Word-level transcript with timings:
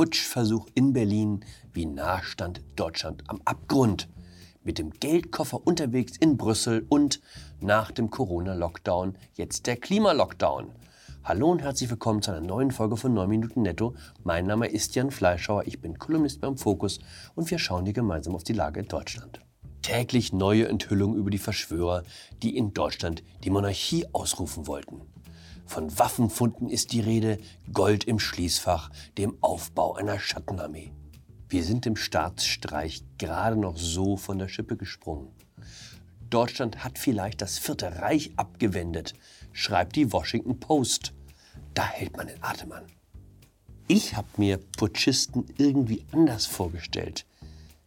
Putschversuch 0.00 0.66
in 0.74 0.94
Berlin, 0.94 1.44
wie 1.74 1.84
nah 1.84 2.22
stand 2.22 2.62
Deutschland 2.74 3.22
am 3.26 3.42
Abgrund. 3.44 4.08
Mit 4.64 4.78
dem 4.78 4.92
Geldkoffer 4.92 5.66
unterwegs 5.66 6.16
in 6.16 6.38
Brüssel 6.38 6.86
und 6.88 7.20
nach 7.60 7.90
dem 7.90 8.08
Corona-Lockdown 8.08 9.18
jetzt 9.34 9.66
der 9.66 9.76
Klimalockdown. 9.76 10.72
Hallo 11.22 11.50
und 11.50 11.60
herzlich 11.60 11.90
willkommen 11.90 12.22
zu 12.22 12.30
einer 12.30 12.40
neuen 12.40 12.70
Folge 12.70 12.96
von 12.96 13.12
9 13.12 13.28
Minuten 13.28 13.60
Netto. 13.60 13.94
Mein 14.24 14.46
Name 14.46 14.68
ist 14.68 14.94
Jan 14.94 15.10
Fleischhauer, 15.10 15.66
ich 15.66 15.82
bin 15.82 15.98
Kolumnist 15.98 16.40
beim 16.40 16.56
Fokus 16.56 17.00
und 17.34 17.50
wir 17.50 17.58
schauen 17.58 17.84
hier 17.84 17.92
gemeinsam 17.92 18.34
auf 18.34 18.42
die 18.42 18.54
Lage 18.54 18.80
in 18.80 18.88
Deutschland. 18.88 19.40
Täglich 19.82 20.32
neue 20.32 20.66
Enthüllungen 20.66 21.18
über 21.18 21.28
die 21.28 21.36
Verschwörer, 21.36 22.04
die 22.42 22.56
in 22.56 22.72
Deutschland 22.72 23.22
die 23.44 23.50
Monarchie 23.50 24.06
ausrufen 24.14 24.66
wollten. 24.66 25.02
Von 25.70 25.96
Waffenfunden 26.00 26.68
ist 26.68 26.90
die 26.90 26.98
Rede, 26.98 27.38
Gold 27.72 28.02
im 28.02 28.18
Schließfach, 28.18 28.90
dem 29.16 29.38
Aufbau 29.40 29.94
einer 29.94 30.18
Schattenarmee. 30.18 30.90
Wir 31.48 31.62
sind 31.62 31.86
im 31.86 31.94
Staatsstreich 31.94 33.04
gerade 33.18 33.54
noch 33.54 33.76
so 33.76 34.16
von 34.16 34.40
der 34.40 34.48
Schippe 34.48 34.76
gesprungen. 34.76 35.28
Deutschland 36.28 36.82
hat 36.82 36.98
vielleicht 36.98 37.40
das 37.40 37.60
Vierte 37.60 38.00
Reich 38.00 38.32
abgewendet, 38.34 39.14
schreibt 39.52 39.94
die 39.94 40.12
Washington 40.12 40.58
Post. 40.58 41.12
Da 41.72 41.86
hält 41.86 42.16
man 42.16 42.26
den 42.26 42.42
Atem 42.42 42.72
an. 42.72 42.86
Ich 43.86 44.16
habe 44.16 44.26
mir 44.38 44.58
Putschisten 44.76 45.46
irgendwie 45.56 46.04
anders 46.10 46.46
vorgestellt. 46.46 47.26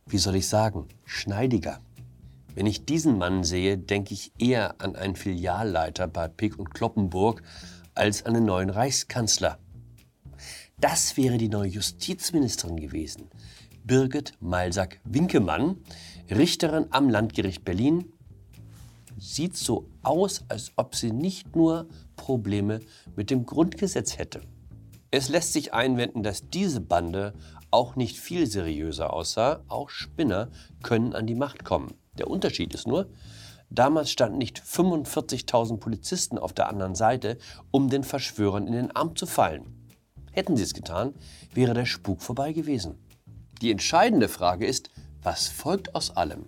Wie 0.05 0.19
soll 0.19 0.37
ich 0.37 0.47
sagen, 0.47 0.87
schneidiger. 1.03 1.81
Wenn 2.55 2.67
ich 2.67 2.85
diesen 2.85 3.17
Mann 3.17 3.43
sehe, 3.43 3.77
denke 3.77 4.13
ich 4.13 4.31
eher 4.37 4.79
an 4.79 4.95
einen 4.95 5.15
Filialleiter 5.15 6.07
bei 6.07 6.27
Pick 6.27 6.59
und 6.59 6.73
Kloppenburg 6.73 7.41
als 7.95 8.25
an 8.25 8.35
den 8.35 8.45
neuen 8.45 8.69
Reichskanzler. 8.69 9.57
Das 10.79 11.17
wäre 11.17 11.37
die 11.37 11.49
neue 11.49 11.69
Justizministerin 11.69 12.77
gewesen. 12.77 13.29
Birgit 13.85 14.33
Malsack-Winkemann, 14.39 15.77
Richterin 16.29 16.87
am 16.91 17.09
Landgericht 17.09 17.65
Berlin. 17.65 18.13
Sieht 19.17 19.57
so 19.57 19.89
aus, 20.03 20.43
als 20.49 20.73
ob 20.75 20.95
sie 20.95 21.11
nicht 21.11 21.55
nur 21.55 21.87
Probleme 22.15 22.81
mit 23.15 23.29
dem 23.29 23.45
Grundgesetz 23.45 24.17
hätte. 24.17 24.41
Es 25.11 25.29
lässt 25.29 25.53
sich 25.53 25.73
einwenden, 25.73 26.23
dass 26.23 26.49
diese 26.49 26.81
Bande 26.81 27.33
auch 27.71 27.95
nicht 27.95 28.19
viel 28.19 28.47
seriöser 28.47 29.13
aussah. 29.13 29.63
Auch 29.67 29.89
Spinner 29.89 30.49
können 30.81 31.13
an 31.13 31.27
die 31.27 31.35
Macht 31.35 31.63
kommen. 31.63 31.93
Der 32.17 32.27
Unterschied 32.29 32.73
ist 32.73 32.87
nur, 32.87 33.09
damals 33.69 34.11
standen 34.11 34.37
nicht 34.37 34.61
45.000 34.61 35.77
Polizisten 35.77 36.37
auf 36.37 36.53
der 36.53 36.69
anderen 36.69 36.95
Seite, 36.95 37.37
um 37.71 37.89
den 37.89 38.03
Verschwörern 38.03 38.67
in 38.67 38.73
den 38.73 38.95
Arm 38.95 39.15
zu 39.15 39.25
fallen. 39.25 39.91
Hätten 40.31 40.57
sie 40.57 40.63
es 40.63 40.73
getan, 40.73 41.13
wäre 41.53 41.73
der 41.73 41.85
Spuk 41.85 42.21
vorbei 42.21 42.53
gewesen. 42.53 42.97
Die 43.61 43.71
entscheidende 43.71 44.29
Frage 44.29 44.65
ist, 44.65 44.89
was 45.21 45.47
folgt 45.47 45.95
aus 45.95 46.15
allem? 46.17 46.45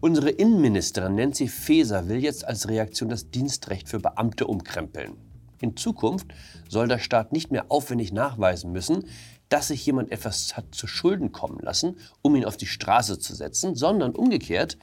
Unsere 0.00 0.30
Innenministerin 0.30 1.14
Nancy 1.14 1.48
Faeser 1.48 2.08
will 2.08 2.18
jetzt 2.18 2.44
als 2.44 2.68
Reaktion 2.68 3.08
das 3.08 3.30
Dienstrecht 3.30 3.88
für 3.88 3.98
Beamte 3.98 4.46
umkrempeln. 4.46 5.25
In 5.60 5.76
Zukunft 5.76 6.28
soll 6.68 6.88
der 6.88 6.98
Staat 6.98 7.32
nicht 7.32 7.50
mehr 7.50 7.70
aufwendig 7.70 8.12
nachweisen 8.12 8.72
müssen, 8.72 9.04
dass 9.48 9.68
sich 9.68 9.86
jemand 9.86 10.10
etwas 10.10 10.56
hat 10.56 10.74
zu 10.74 10.86
Schulden 10.86 11.32
kommen 11.32 11.60
lassen, 11.60 11.96
um 12.22 12.34
ihn 12.34 12.44
auf 12.44 12.56
die 12.56 12.66
Straße 12.66 13.18
zu 13.18 13.34
setzen, 13.34 13.74
sondern 13.74 14.14
umgekehrt, 14.14 14.76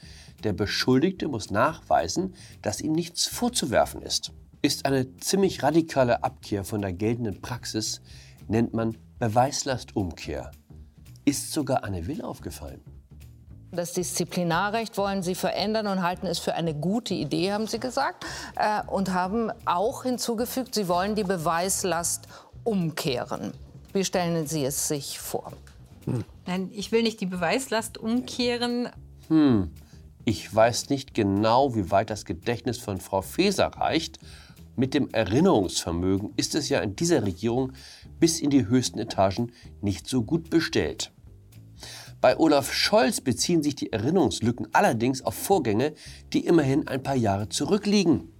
der 0.44 0.54
Beschuldigte 0.54 1.28
muss 1.28 1.52
nachweisen, 1.52 2.36
dass 2.62 2.82
ihm 2.82 2.94
nichts 2.94 3.28
vorzuwerfen 3.28 4.02
ist. 4.02 4.32
Ist 4.62 4.86
eine 4.86 5.17
ziemlich 5.17 5.64
radikale 5.64 6.23
Abkehr 6.23 6.64
von 6.64 6.82
der 6.82 6.94
geltenden 6.94 7.42
Praxis, 7.42 8.02
nennt 8.48 8.73
man 8.73 8.98
Beweislastumkehr. 9.20 10.52
Ist 11.26 11.52
sogar 11.52 11.83
Anne 11.83 12.08
Will 12.08 12.22
aufgefallen. 12.22 12.82
Das 13.76 13.94
Disziplinarrecht 13.94 14.98
wollen 14.98 15.23
Sie 15.23 15.34
verändern 15.34 15.88
und 15.88 16.04
halten 16.04 16.28
es 16.28 16.38
für 16.38 16.54
eine 16.54 16.76
gute 16.76 17.16
Idee, 17.16 17.54
haben 17.54 17.66
Sie 17.66 17.80
gesagt. 17.80 18.23
Äh, 18.56 18.84
und 18.86 19.14
haben 19.14 19.52
auch 19.66 20.04
hinzugefügt, 20.04 20.76
Sie 20.76 20.88
wollen 20.88 21.16
die 21.16 21.23
Beweislast 21.23 22.28
umkehren. 22.64 23.54
Wie 23.92 24.06
stellen 24.06 24.45
Sie 24.45 24.64
es 24.64 24.88
sich 24.88 25.17
vor? 25.20 25.54
Hm. 26.06 26.23
Nein, 26.45 26.70
ich 26.72 26.92
will 26.92 27.02
nicht 27.02 27.20
die 27.20 27.26
Beweislast 27.26 27.98
umkehren. 27.98 28.89
Hm. 29.28 29.72
Ich 30.23 30.54
weiß 30.54 30.89
nicht 30.89 31.16
genau, 31.16 31.73
wie 31.76 31.89
weit 31.89 32.12
das 32.12 32.26
Gedächtnis 32.26 32.78
von 32.78 33.00
Frau 33.00 33.22
Faeser 33.22 33.67
reicht. 33.67 34.20
Mit 34.76 34.94
dem 34.94 35.10
Erinnerungsvermögen 35.12 36.32
ist 36.38 36.54
es 36.54 36.70
ja 36.70 36.80
in 36.80 36.95
dieser 36.95 37.23
Regierung 37.23 37.73
bis 38.20 38.39
in 38.39 38.52
die 38.52 38.67
höchsten 38.67 39.00
Etagen 39.00 39.52
nicht 39.82 40.08
so 40.08 40.23
gut 40.23 40.50
bestellt. 40.50 41.13
Bei 42.23 42.39
Olaf 42.39 42.72
Scholz 42.72 43.20
beziehen 43.20 43.64
sich 43.64 43.76
die 43.76 43.92
Erinnerungslücken 43.92 44.70
allerdings 44.72 45.23
auf 45.23 45.36
Vorgänge, 45.36 45.94
die 46.32 46.45
immerhin 46.45 46.88
ein 46.88 47.04
paar 47.04 47.17
Jahre 47.17 47.50
zurückliegen. 47.50 48.32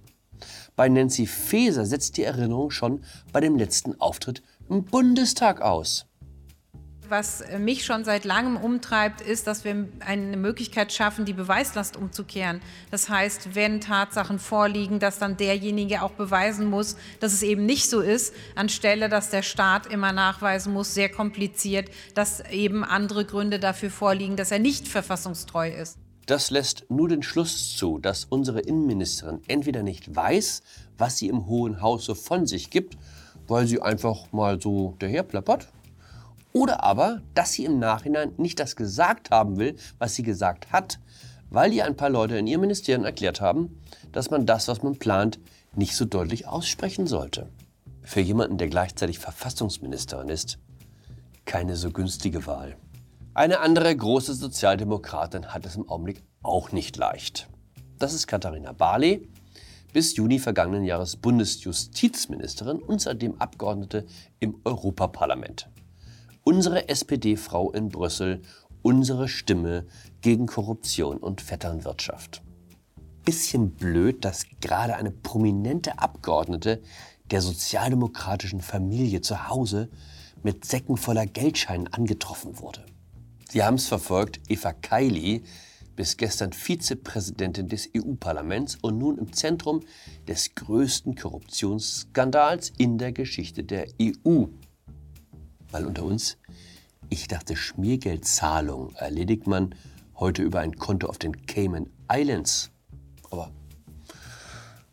Bei 0.74 0.88
Nancy 0.88 1.26
Faeser 1.26 1.84
setzt 1.84 2.16
die 2.16 2.22
Erinnerung 2.22 2.70
schon 2.70 3.04
bei 3.30 3.40
dem 3.40 3.56
letzten 3.56 4.00
Auftritt 4.00 4.42
im 4.70 4.86
Bundestag 4.86 5.60
aus. 5.60 6.06
Was 7.16 7.44
mich 7.60 7.84
schon 7.84 8.04
seit 8.04 8.24
langem 8.24 8.56
umtreibt, 8.56 9.20
ist, 9.20 9.46
dass 9.46 9.64
wir 9.64 9.86
eine 10.00 10.36
Möglichkeit 10.36 10.92
schaffen, 10.92 11.24
die 11.24 11.32
Beweislast 11.32 11.96
umzukehren. 11.96 12.60
Das 12.90 13.08
heißt, 13.08 13.54
wenn 13.54 13.80
Tatsachen 13.80 14.40
vorliegen, 14.40 14.98
dass 14.98 15.20
dann 15.20 15.36
derjenige 15.36 16.02
auch 16.02 16.10
beweisen 16.10 16.68
muss, 16.68 16.96
dass 17.20 17.32
es 17.32 17.44
eben 17.44 17.66
nicht 17.66 17.88
so 17.88 18.00
ist, 18.00 18.34
anstelle 18.56 19.08
dass 19.08 19.30
der 19.30 19.42
Staat 19.42 19.86
immer 19.86 20.10
nachweisen 20.10 20.72
muss, 20.72 20.92
sehr 20.92 21.08
kompliziert, 21.08 21.88
dass 22.16 22.40
eben 22.50 22.82
andere 22.82 23.24
Gründe 23.24 23.60
dafür 23.60 23.90
vorliegen, 23.90 24.34
dass 24.34 24.50
er 24.50 24.58
nicht 24.58 24.88
verfassungstreu 24.88 25.70
ist. 25.70 25.98
Das 26.26 26.50
lässt 26.50 26.90
nur 26.90 27.08
den 27.08 27.22
Schluss 27.22 27.76
zu, 27.76 28.00
dass 28.00 28.24
unsere 28.24 28.58
Innenministerin 28.58 29.40
entweder 29.46 29.84
nicht 29.84 30.16
weiß, 30.16 30.64
was 30.98 31.18
sie 31.18 31.28
im 31.28 31.46
Hohen 31.46 31.80
Haus 31.80 32.06
so 32.06 32.16
von 32.16 32.48
sich 32.48 32.70
gibt, 32.70 32.98
weil 33.46 33.68
sie 33.68 33.80
einfach 33.80 34.32
mal 34.32 34.60
so 34.60 34.96
daherplappert, 34.98 35.68
oder 36.54 36.84
aber, 36.84 37.20
dass 37.34 37.52
sie 37.52 37.64
im 37.64 37.78
Nachhinein 37.78 38.32
nicht 38.38 38.60
das 38.60 38.76
gesagt 38.76 39.30
haben 39.30 39.58
will, 39.58 39.76
was 39.98 40.14
sie 40.14 40.22
gesagt 40.22 40.72
hat, 40.72 41.00
weil 41.50 41.72
ihr 41.72 41.84
ein 41.84 41.96
paar 41.96 42.10
Leute 42.10 42.38
in 42.38 42.46
ihrem 42.46 42.62
Ministerium 42.62 43.04
erklärt 43.04 43.40
haben, 43.40 43.80
dass 44.12 44.30
man 44.30 44.46
das, 44.46 44.68
was 44.68 44.82
man 44.82 44.96
plant, 44.96 45.40
nicht 45.74 45.96
so 45.96 46.04
deutlich 46.04 46.46
aussprechen 46.46 47.06
sollte. 47.06 47.50
Für 48.02 48.20
jemanden, 48.20 48.56
der 48.56 48.68
gleichzeitig 48.68 49.18
Verfassungsministerin 49.18 50.28
ist, 50.28 50.58
keine 51.44 51.74
so 51.76 51.90
günstige 51.90 52.46
Wahl. 52.46 52.76
Eine 53.34 53.58
andere 53.58 53.94
große 53.94 54.34
Sozialdemokratin 54.34 55.52
hat 55.52 55.66
es 55.66 55.74
im 55.74 55.88
Augenblick 55.88 56.22
auch 56.42 56.70
nicht 56.70 56.96
leicht. 56.96 57.48
Das 57.98 58.14
ist 58.14 58.28
Katharina 58.28 58.72
Barley, 58.72 59.28
bis 59.92 60.14
Juni 60.16 60.38
vergangenen 60.38 60.84
Jahres 60.84 61.16
Bundesjustizministerin 61.16 62.78
und 62.78 63.00
seitdem 63.00 63.40
Abgeordnete 63.40 64.06
im 64.38 64.60
Europaparlament. 64.64 65.68
Unsere 66.46 66.90
SPD-Frau 66.90 67.72
in 67.72 67.88
Brüssel, 67.88 68.42
unsere 68.82 69.28
Stimme 69.28 69.86
gegen 70.20 70.46
Korruption 70.46 71.16
und 71.16 71.40
Vetternwirtschaft. 71.40 72.42
Bisschen 73.24 73.70
blöd, 73.70 74.26
dass 74.26 74.44
gerade 74.60 74.96
eine 74.96 75.10
prominente 75.10 75.98
Abgeordnete 75.98 76.82
der 77.30 77.40
sozialdemokratischen 77.40 78.60
Familie 78.60 79.22
zu 79.22 79.48
Hause 79.48 79.88
mit 80.42 80.66
Säcken 80.66 80.98
voller 80.98 81.24
Geldscheinen 81.24 81.86
angetroffen 81.86 82.58
wurde. 82.58 82.84
Sie 83.48 83.62
haben 83.64 83.76
es 83.76 83.88
verfolgt, 83.88 84.40
Eva 84.48 84.74
Kaili, 84.74 85.44
bis 85.96 86.18
gestern 86.18 86.52
Vizepräsidentin 86.52 87.68
des 87.68 87.88
EU-Parlaments 87.96 88.76
und 88.82 88.98
nun 88.98 89.16
im 89.16 89.32
Zentrum 89.32 89.80
des 90.28 90.54
größten 90.54 91.14
Korruptionsskandals 91.14 92.70
in 92.76 92.98
der 92.98 93.12
Geschichte 93.12 93.64
der 93.64 93.86
EU. 93.98 94.44
Weil 95.74 95.86
unter 95.86 96.04
uns, 96.04 96.38
ich 97.10 97.26
dachte, 97.26 97.56
Schmiergeldzahlung 97.56 98.94
erledigt 98.94 99.48
man 99.48 99.74
heute 100.14 100.44
über 100.44 100.60
ein 100.60 100.76
Konto 100.76 101.08
auf 101.08 101.18
den 101.18 101.46
Cayman 101.46 101.90
Islands. 102.08 102.70
Aber 103.32 103.50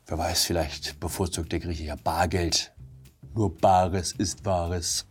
wer 0.08 0.18
weiß, 0.18 0.44
vielleicht 0.44 1.00
bevorzugt 1.00 1.52
der 1.52 1.60
Grieche 1.60 1.84
ja 1.84 1.96
Bargeld. 1.98 2.74
Nur 3.36 3.56
Bares 3.56 4.14
ist 4.14 4.44
Wahres. 4.44 5.06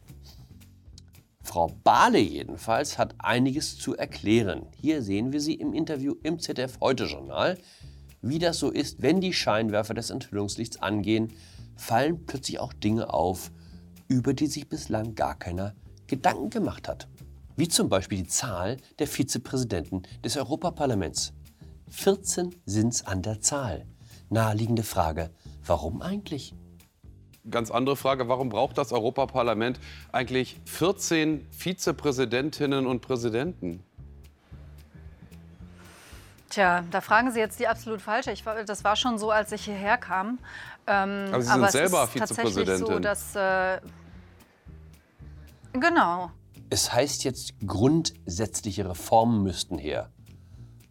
Frau 1.41 1.69
Bahle 1.85 2.19
jedenfalls 2.19 2.99
hat 2.99 3.15
einiges 3.19 3.79
zu 3.79 3.97
erklären. 3.97 4.67
Hier 4.75 5.03
sehen 5.03 5.33
wir 5.33 5.41
sie 5.41 5.55
im 5.55 5.73
Interview 5.73 6.17
im 6.25 6.41
ZDF 6.41 6.81
Heute 6.81 7.05
Journal. 7.05 7.57
Wie 8.23 8.41
das 8.41 8.59
so 8.59 8.73
ist, 8.73 9.03
wenn 9.03 9.21
die 9.21 9.33
Scheinwerfer 9.33 9.95
des 9.95 10.11
Enthüllungslichts 10.11 10.83
angehen, 10.83 11.33
fallen 11.77 12.27
plötzlich 12.27 12.59
auch 12.59 12.73
Dinge 12.73 13.15
auf, 13.15 13.53
über 14.11 14.35
die 14.35 14.49
sich 14.49 14.69
bislang 14.69 15.15
gar 15.15 15.39
keiner 15.39 15.75
Gedanken 16.09 16.51
gemacht 16.51 16.89
hat. 16.89 17.09
Wie 17.57 17.69
zum 17.69 17.89
Beispiel 17.89 18.19
die 18.19 18.27
Zahl 18.29 18.77
der 18.99 19.07
Vizepräsidenten 19.07 20.03
des 20.25 20.37
Europaparlaments. 20.37 21.33
14 21.89 22.55
sind 22.67 22.95
es 22.95 23.07
an 23.07 23.23
der 23.23 23.41
Zahl. 23.41 23.87
Naheliegende 24.29 24.83
Frage, 24.83 25.31
warum 25.65 26.03
eigentlich? 26.03 26.55
ganz 27.49 27.71
andere 27.71 27.97
Frage. 27.97 28.29
Warum 28.29 28.49
braucht 28.49 28.79
das 28.79 28.93
Europaparlament 28.93 29.81
eigentlich 30.13 30.61
14 30.67 31.47
Vizepräsidentinnen 31.51 32.87
und 32.87 33.01
Präsidenten? 33.01 33.83
Tja, 36.51 36.85
da 36.91 37.01
fragen 37.01 37.31
Sie 37.31 37.39
jetzt 37.39 37.61
die 37.61 37.69
absolut 37.69 38.03
falsche. 38.03 38.33
Ich, 38.33 38.43
das 38.67 38.83
war 38.83 38.97
schon 38.97 39.19
so, 39.19 39.31
als 39.31 39.53
ich 39.53 39.65
hierher 39.65 39.97
kam. 39.97 40.41
Ähm, 40.87 41.29
aber 41.29 41.43
Sie 41.43 41.49
sind 41.49 41.55
aber 41.55 41.71
selber 41.71 42.03
es 42.03 42.15
ist 42.15 42.23
Vizepräsidentin. 42.23 42.87
So, 42.87 42.99
dass, 42.99 43.37
äh, 43.37 43.81
genau. 45.73 46.33
Es 46.69 46.93
heißt 46.93 47.23
jetzt, 47.23 47.55
grundsätzliche 47.65 48.89
Reformen 48.89 49.45
müssten 49.45 49.79
her. 49.79 50.11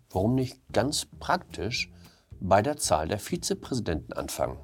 Warum 0.09 0.35
nicht 0.35 0.57
ganz 0.71 1.05
praktisch 1.19 1.91
bei 2.39 2.61
der 2.61 2.77
Zahl 2.77 3.09
der 3.09 3.19
Vizepräsidenten 3.19 4.13
anfangen? 4.13 4.57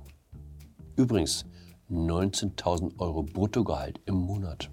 Übrigens 0.96 1.46
19.000 1.90 3.00
Euro 3.00 3.24
Bruttogehalt 3.24 4.00
im 4.06 4.16
Monat. 4.16 4.72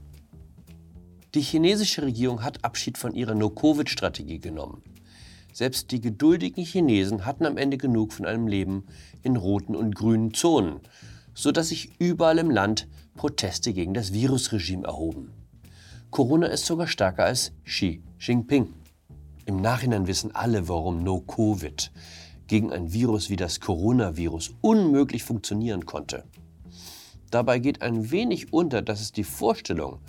Die 1.35 1.41
chinesische 1.41 2.03
Regierung 2.03 2.45
hat 2.45 2.65
Abschied 2.65 2.97
von 2.97 3.15
ihrer 3.15 3.35
No-Covid-Strategie 3.35 4.39
genommen. 4.39 4.83
Selbst 5.53 5.91
die 5.91 6.01
geduldigen 6.01 6.65
Chinesen 6.65 7.27
hatten 7.27 7.45
am 7.45 7.59
Ende 7.59 7.77
genug 7.77 8.15
von 8.15 8.25
einem 8.25 8.47
Leben 8.47 8.87
in 9.23 9.37
roten 9.37 9.77
und 9.77 9.95
grünen 9.95 10.33
Zonen, 10.33 10.81
sodass 11.35 11.69
sich 11.69 11.93
überall 11.99 12.39
im 12.39 12.51
Land 12.51 12.89
Proteste 13.15 13.75
gegen 13.75 13.93
das 13.93 14.15
Virusregime 14.15 14.87
erhoben. 14.87 15.33
Corona 16.11 16.47
ist 16.47 16.65
sogar 16.65 16.87
stärker 16.87 17.25
als 17.25 17.53
Xi 17.65 18.03
Jinping. 18.19 18.73
Im 19.45 19.61
Nachhinein 19.61 20.07
wissen 20.07 20.35
alle, 20.35 20.69
warum 20.69 21.03
No-Covid 21.03 21.91
gegen 22.47 22.73
ein 22.73 22.93
Virus 22.93 23.29
wie 23.29 23.37
das 23.37 23.61
Coronavirus 23.61 24.55
unmöglich 24.63 25.23
funktionieren 25.23 25.85
konnte. 25.85 26.25
Dabei 27.31 27.59
geht 27.59 27.83
ein 27.83 28.11
wenig 28.11 28.53
unter, 28.53 28.83
dass 28.83 29.01
es 29.01 29.13
die 29.13 29.25
Vorstellung, 29.25 30.01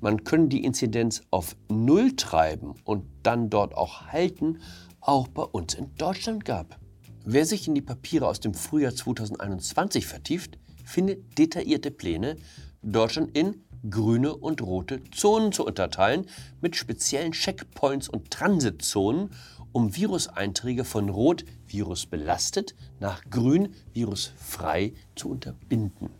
man 0.00 0.24
könne 0.24 0.48
die 0.48 0.64
Inzidenz 0.64 1.22
auf 1.30 1.56
Null 1.68 2.16
treiben 2.16 2.74
und 2.84 3.04
dann 3.22 3.50
dort 3.50 3.74
auch 3.74 4.06
halten, 4.06 4.58
auch 5.00 5.28
bei 5.28 5.42
uns 5.42 5.74
in 5.74 5.94
Deutschland 5.96 6.44
gab. 6.44 6.78
Wer 7.24 7.44
sich 7.44 7.68
in 7.68 7.74
die 7.74 7.82
Papiere 7.82 8.26
aus 8.26 8.40
dem 8.40 8.54
Frühjahr 8.54 8.94
2021 8.94 10.06
vertieft, 10.06 10.58
findet 10.84 11.38
detaillierte 11.38 11.90
Pläne, 11.90 12.36
Deutschland 12.82 13.36
in 13.36 13.62
grüne 13.88 14.34
und 14.34 14.62
rote 14.62 15.02
Zonen 15.10 15.52
zu 15.52 15.64
unterteilen, 15.64 16.26
mit 16.60 16.76
speziellen 16.76 17.32
Checkpoints 17.32 18.08
und 18.08 18.30
Transitzonen, 18.30 19.30
um 19.72 19.94
Viruseinträge 19.94 20.84
von 20.84 21.08
Rot 21.08 21.44
virusbelastet 21.66 22.74
nach 22.98 23.22
Grün 23.30 23.74
virusfrei 23.92 24.94
zu 25.14 25.30
unterbinden. 25.30 26.10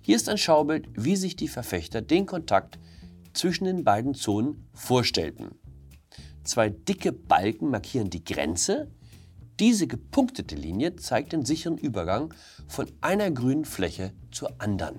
Hier 0.00 0.16
ist 0.16 0.28
ein 0.28 0.38
Schaubild, 0.38 0.88
wie 0.94 1.16
sich 1.16 1.36
die 1.36 1.48
Verfechter 1.48 2.00
den 2.00 2.26
Kontakt 2.26 2.78
zwischen 3.34 3.64
den 3.64 3.84
beiden 3.84 4.14
Zonen 4.14 4.66
vorstellten. 4.72 5.50
Zwei 6.44 6.70
dicke 6.70 7.12
Balken 7.12 7.70
markieren 7.70 8.10
die 8.10 8.24
Grenze. 8.24 8.90
Diese 9.58 9.86
gepunktete 9.86 10.54
Linie 10.54 10.96
zeigt 10.96 11.32
den 11.32 11.44
sicheren 11.44 11.76
Übergang 11.76 12.32
von 12.66 12.90
einer 13.00 13.30
grünen 13.30 13.64
Fläche 13.64 14.12
zur 14.30 14.54
anderen. 14.58 14.98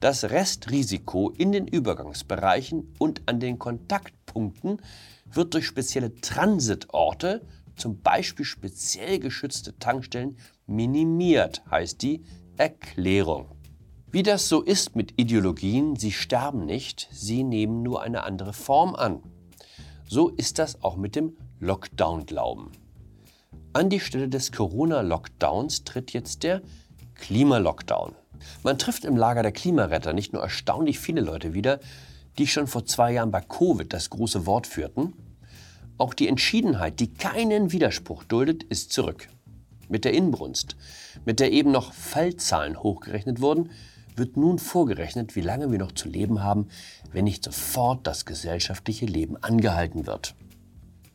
Das 0.00 0.24
Restrisiko 0.24 1.30
in 1.30 1.52
den 1.52 1.66
Übergangsbereichen 1.66 2.94
und 2.98 3.22
an 3.26 3.40
den 3.40 3.58
Kontaktpunkten 3.58 4.80
wird 5.26 5.54
durch 5.54 5.66
spezielle 5.66 6.14
Transitorte, 6.14 7.44
zum 7.76 8.00
Beispiel 8.00 8.44
speziell 8.44 9.18
geschützte 9.18 9.78
Tankstellen, 9.78 10.38
minimiert, 10.66 11.62
heißt 11.70 12.00
die 12.02 12.22
Erklärung. 12.56 13.48
Wie 14.10 14.22
das 14.22 14.48
so 14.48 14.62
ist 14.62 14.96
mit 14.96 15.20
Ideologien, 15.20 15.96
sie 15.96 16.12
sterben 16.12 16.64
nicht, 16.64 17.08
sie 17.12 17.42
nehmen 17.44 17.82
nur 17.82 18.02
eine 18.02 18.22
andere 18.22 18.52
Form 18.52 18.94
an. 18.94 19.22
So 20.10 20.30
ist 20.30 20.58
das 20.58 20.82
auch 20.82 20.96
mit 20.96 21.16
dem 21.16 21.36
Lockdown-Glauben. 21.60 22.72
An 23.74 23.90
die 23.90 24.00
Stelle 24.00 24.30
des 24.30 24.52
Corona-Lockdowns 24.52 25.84
tritt 25.84 26.14
jetzt 26.14 26.44
der 26.44 26.62
Klimalockdown. 27.14 28.14
Man 28.62 28.78
trifft 28.78 29.04
im 29.04 29.18
Lager 29.18 29.42
der 29.42 29.52
Klimaretter 29.52 30.14
nicht 30.14 30.32
nur 30.32 30.40
erstaunlich 30.40 30.98
viele 30.98 31.20
Leute 31.20 31.52
wieder, 31.52 31.78
die 32.38 32.46
schon 32.46 32.66
vor 32.68 32.86
zwei 32.86 33.12
Jahren 33.12 33.30
bei 33.30 33.42
Covid 33.42 33.92
das 33.92 34.08
große 34.08 34.46
Wort 34.46 34.66
führten. 34.66 35.12
Auch 35.98 36.14
die 36.14 36.28
Entschiedenheit, 36.28 37.00
die 37.00 37.12
keinen 37.12 37.72
Widerspruch 37.72 38.24
duldet, 38.24 38.62
ist 38.62 38.92
zurück. 38.92 39.28
Mit 39.90 40.06
der 40.06 40.14
Inbrunst, 40.14 40.76
mit 41.26 41.38
der 41.38 41.52
eben 41.52 41.70
noch 41.70 41.92
Fallzahlen 41.92 42.82
hochgerechnet 42.82 43.42
wurden, 43.42 43.70
wird 44.18 44.36
nun 44.36 44.58
vorgerechnet, 44.58 45.36
wie 45.36 45.40
lange 45.40 45.70
wir 45.70 45.78
noch 45.78 45.92
zu 45.92 46.08
leben 46.08 46.42
haben, 46.42 46.68
wenn 47.12 47.24
nicht 47.24 47.44
sofort 47.44 48.06
das 48.06 48.26
gesellschaftliche 48.26 49.06
Leben 49.06 49.36
angehalten 49.36 50.06
wird. 50.06 50.34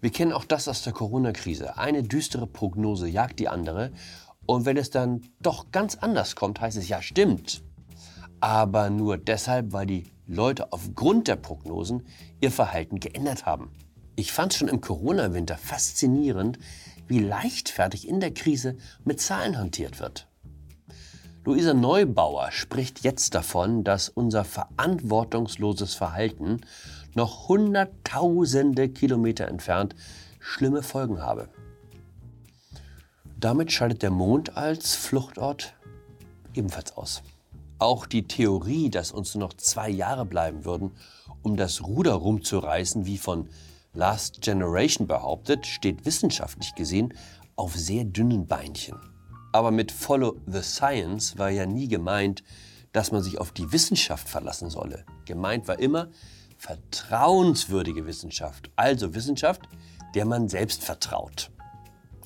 Wir 0.01 0.11
kennen 0.11 0.33
auch 0.33 0.45
das 0.45 0.67
aus 0.67 0.81
der 0.81 0.91
Corona-Krise. 0.91 1.77
Eine 1.77 2.03
düstere 2.03 2.47
Prognose 2.47 3.07
jagt 3.07 3.39
die 3.39 3.47
andere. 3.47 3.91
Und 4.45 4.65
wenn 4.65 4.75
es 4.75 4.89
dann 4.89 5.21
doch 5.41 5.71
ganz 5.71 5.95
anders 5.95 6.35
kommt, 6.35 6.59
heißt 6.59 6.77
es 6.77 6.89
ja 6.89 7.01
stimmt. 7.01 7.63
Aber 8.41 8.89
nur 8.89 9.17
deshalb, 9.17 9.71
weil 9.71 9.85
die 9.85 10.11
Leute 10.27 10.73
aufgrund 10.73 11.29
der 11.29 11.37
Prognosen 11.37 12.05
ihr 12.41 12.51
Verhalten 12.51 12.99
geändert 12.99 13.45
haben. 13.45 13.71
Ich 14.15 14.33
fand 14.33 14.53
schon 14.53 14.67
im 14.67 14.81
Corona-Winter 14.81 15.57
faszinierend, 15.57 16.59
wie 17.07 17.19
leichtfertig 17.19 18.07
in 18.07 18.19
der 18.19 18.33
Krise 18.33 18.77
mit 19.05 19.21
Zahlen 19.21 19.57
hantiert 19.57 19.99
wird. 19.99 20.27
Luisa 21.45 21.73
Neubauer 21.73 22.51
spricht 22.53 23.03
jetzt 23.03 23.35
davon, 23.35 23.83
dass 23.83 24.07
unser 24.07 24.45
verantwortungsloses 24.45 25.93
Verhalten 25.93 26.61
noch 27.15 27.49
Hunderttausende 27.49 28.87
Kilometer 28.87 29.49
entfernt 29.49 29.93
schlimme 30.39 30.81
Folgen 30.83 31.21
habe. 31.21 31.49
Damit 33.37 33.73
scheidet 33.73 34.03
der 34.03 34.11
Mond 34.11 34.55
als 34.55 34.95
Fluchtort 34.95 35.75
ebenfalls 36.53 36.95
aus. 36.95 37.23
Auch 37.77 38.05
die 38.05 38.25
Theorie, 38.25 38.89
dass 38.89 39.11
uns 39.11 39.35
nur 39.35 39.49
noch 39.49 39.53
zwei 39.53 39.89
Jahre 39.89 40.25
bleiben 40.25 40.63
würden, 40.63 40.91
um 41.41 41.57
das 41.57 41.83
Ruder 41.83 42.13
rumzureißen, 42.13 43.05
wie 43.05 43.17
von 43.17 43.49
Last 43.93 44.39
Generation 44.39 45.07
behauptet, 45.07 45.67
steht 45.67 46.05
wissenschaftlich 46.05 46.73
gesehen 46.75 47.13
auf 47.57 47.75
sehr 47.75 48.05
dünnen 48.05 48.47
Beinchen. 48.47 49.12
Aber 49.53 49.71
mit 49.71 49.91
Follow 49.91 50.35
the 50.47 50.63
Science 50.63 51.37
war 51.37 51.49
ja 51.49 51.65
nie 51.65 51.87
gemeint, 51.87 52.43
dass 52.91 53.11
man 53.11 53.21
sich 53.21 53.39
auf 53.39 53.51
die 53.51 53.71
Wissenschaft 53.71 54.27
verlassen 54.27 54.69
solle. 54.69 55.05
Gemeint 55.25 55.67
war 55.67 55.79
immer 55.79 56.09
vertrauenswürdige 56.57 58.05
Wissenschaft, 58.05 58.71
also 58.75 59.13
Wissenschaft, 59.13 59.61
der 60.15 60.25
man 60.25 60.49
selbst 60.49 60.83
vertraut. 60.83 61.51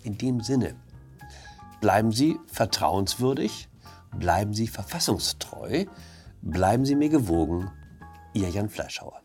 In 0.04 0.18
dem 0.18 0.42
Sinne, 0.42 0.76
bleiben 1.82 2.12
Sie 2.12 2.40
vertrauenswürdig, 2.48 3.68
bleiben 4.18 4.54
Sie 4.54 4.68
verfassungstreu, 4.68 5.86
bleiben 6.42 6.86
Sie 6.86 6.96
mir 6.96 7.10
gewogen, 7.10 7.72
Ihr 8.34 8.50
Jan 8.50 8.70
Fleischhauer. 8.70 9.22